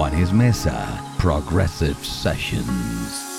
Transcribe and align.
Juanes 0.00 0.32
Mesa, 0.32 0.98
Progressive 1.18 2.02
Sessions. 2.02 3.29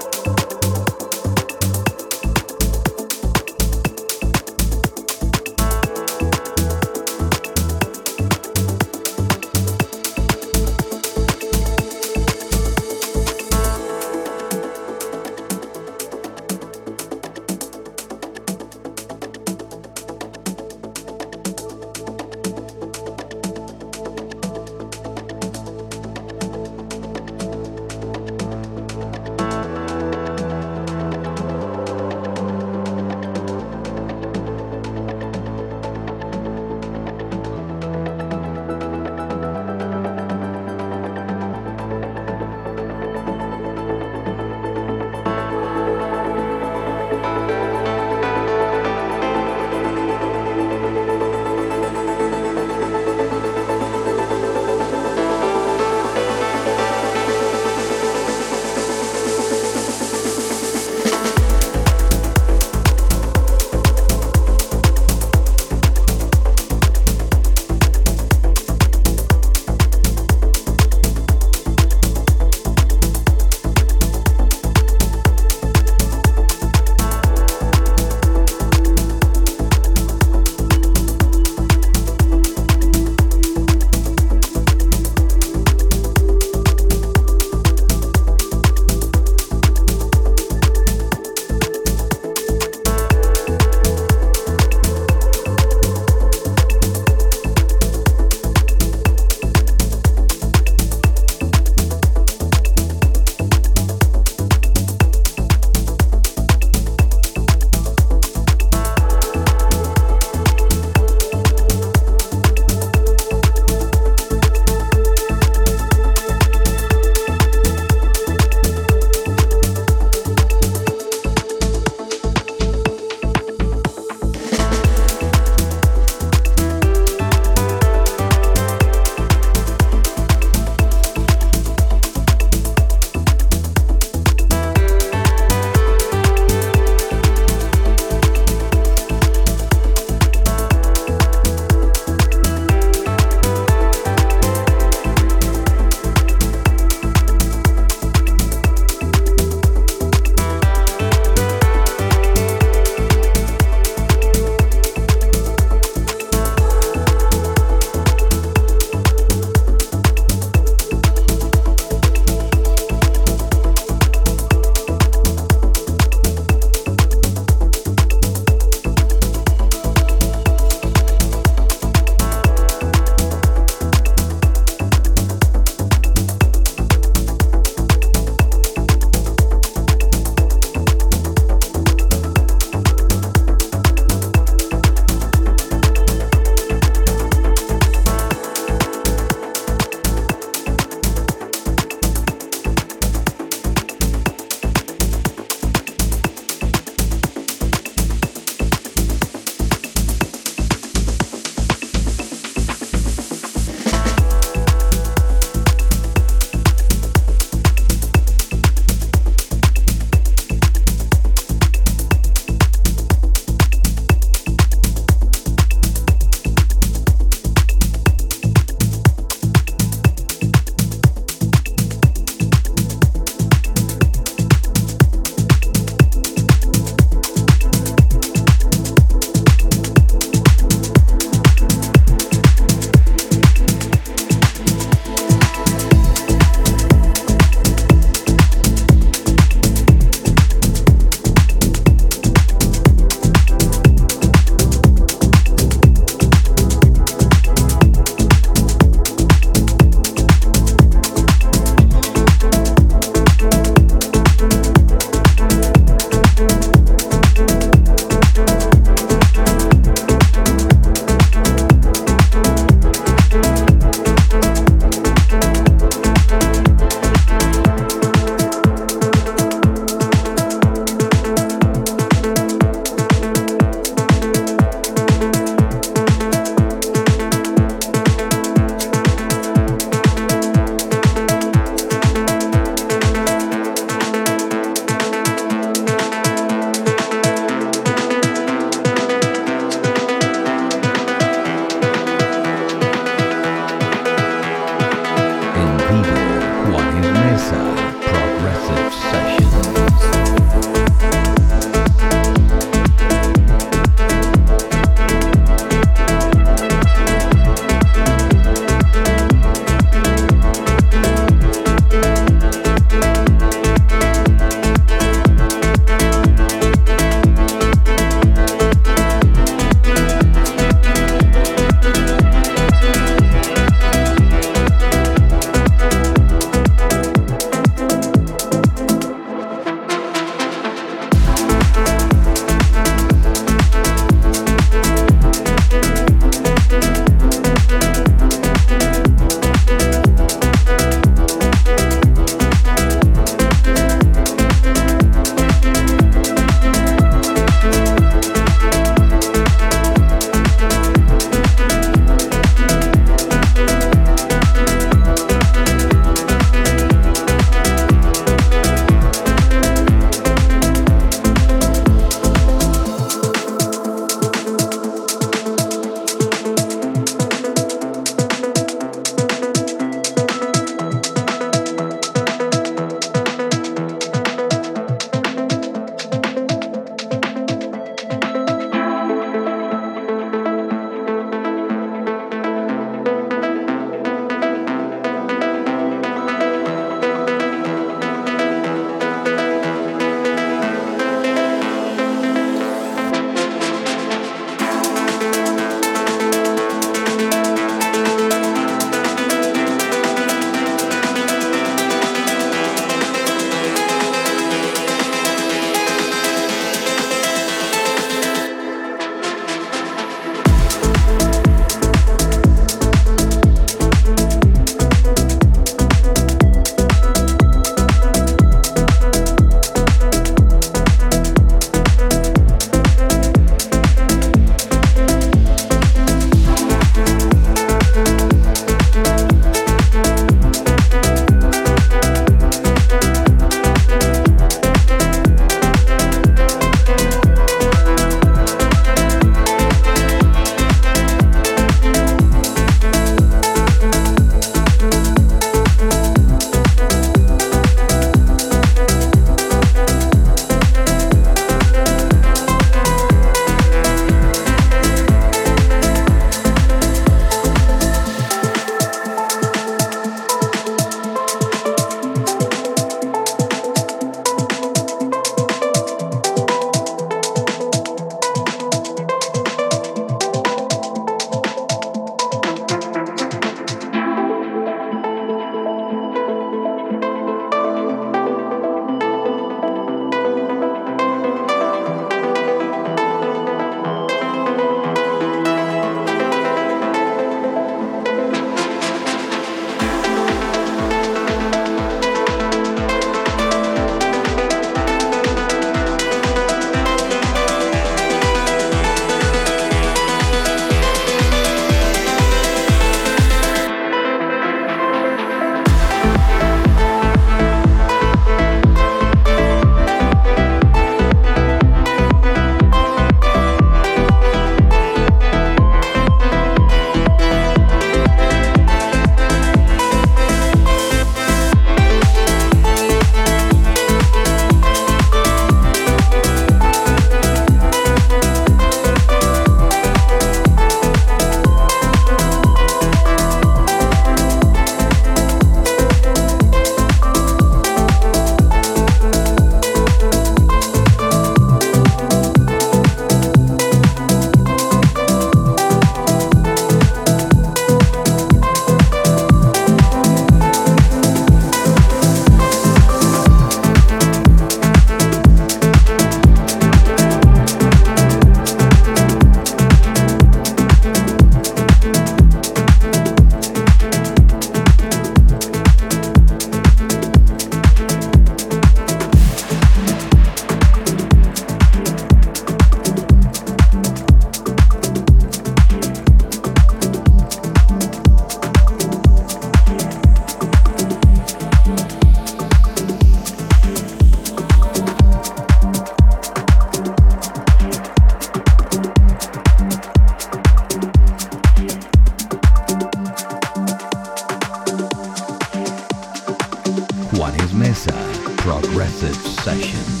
session. 599.43 600.00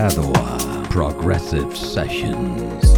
Estás 0.00 0.14
conectado 0.14 0.32
a 0.34 0.88
Progressive 0.88 1.76
Sessions. 1.76 2.89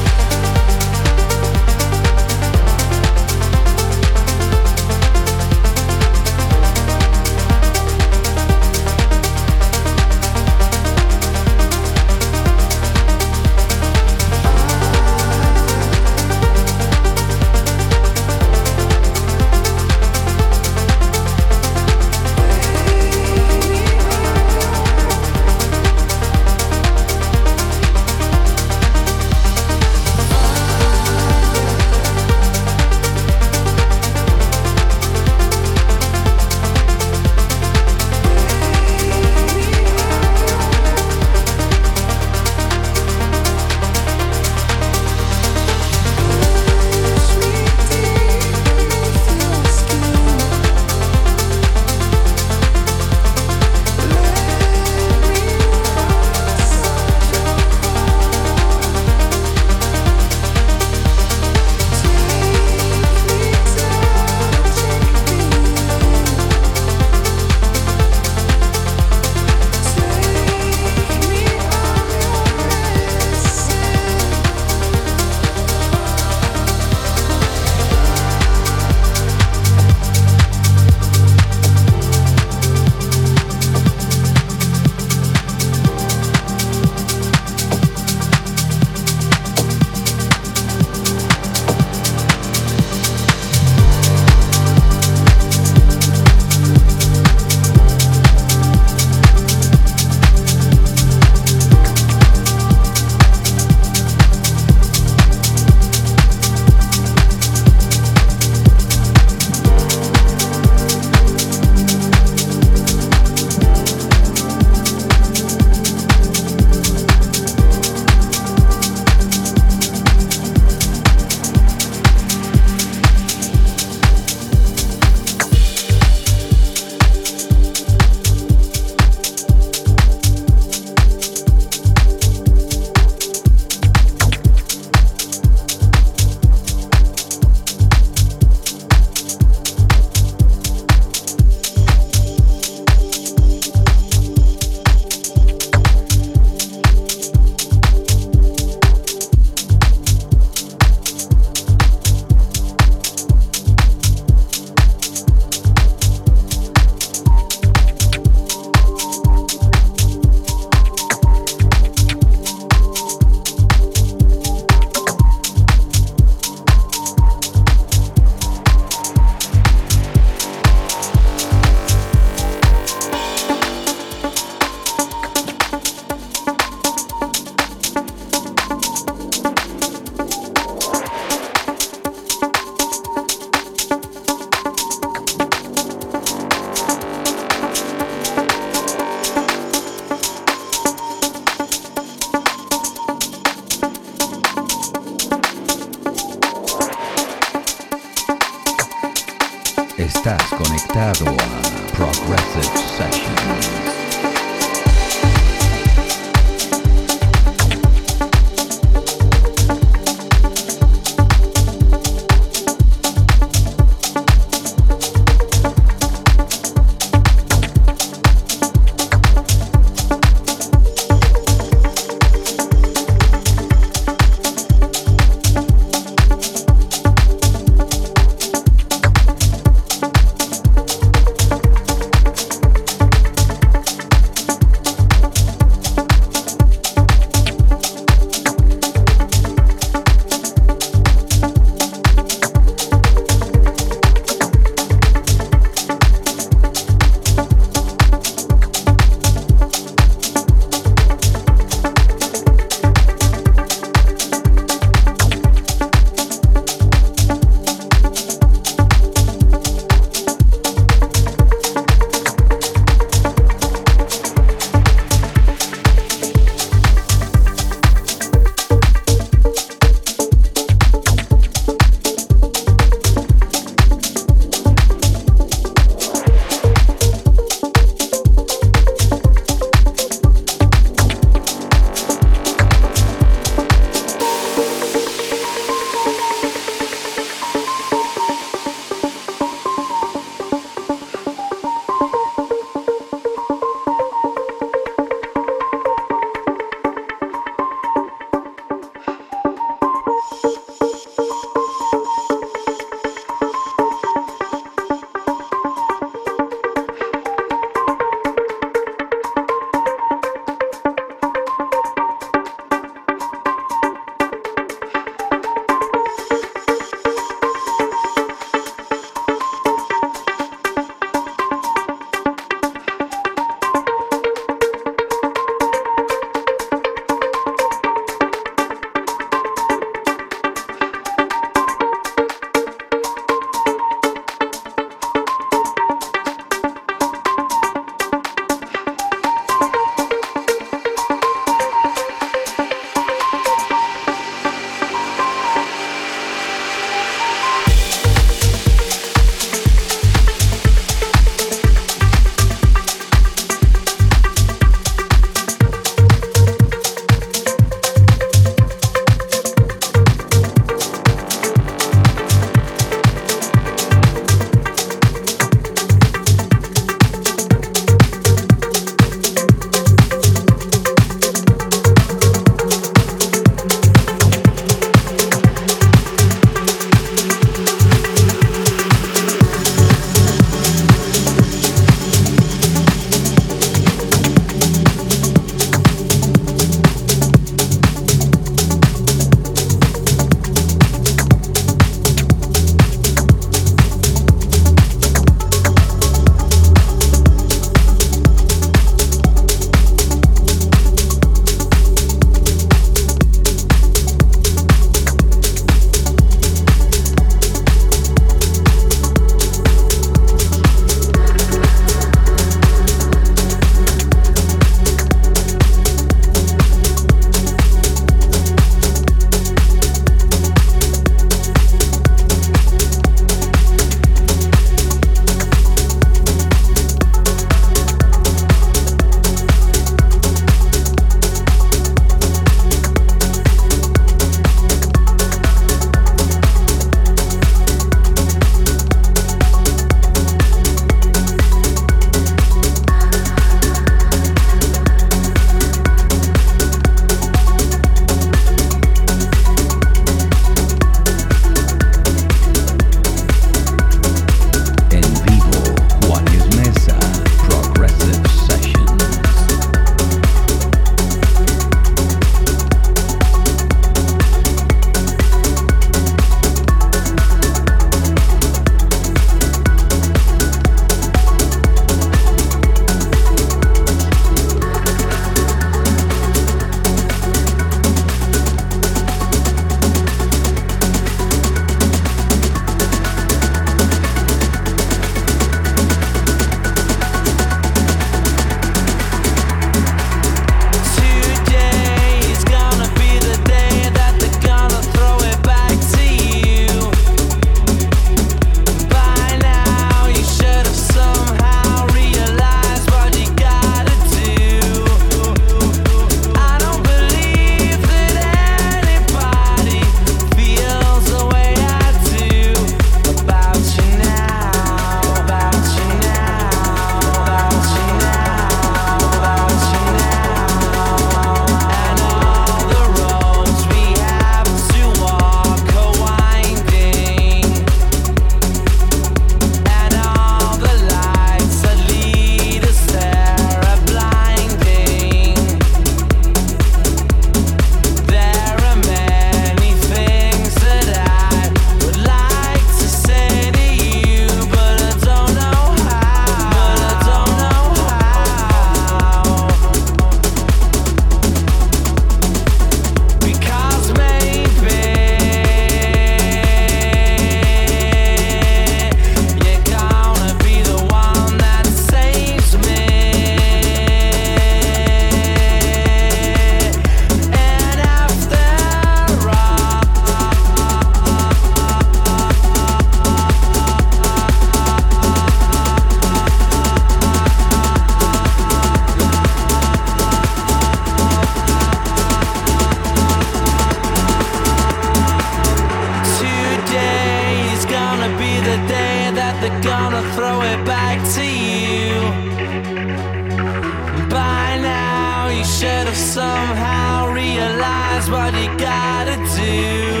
Somehow 596.11 597.09
realize 597.13 598.09
what 598.09 598.33
you 598.33 598.49
gotta 598.57 599.15
do. 599.37 600.00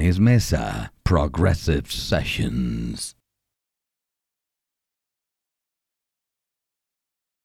Juanes 0.00 0.18
Mesa, 0.18 0.90
Progressive 1.04 1.92
Sessions. 1.92 3.14